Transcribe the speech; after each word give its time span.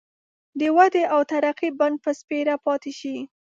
د 0.59 0.61
ودې 0.75 1.03
او 1.13 1.21
ترقۍ 1.31 1.69
بڼ 1.79 1.91
به 2.01 2.11
سپېره 2.19 2.55
پاتي 2.65 2.91
شي. 2.99 3.15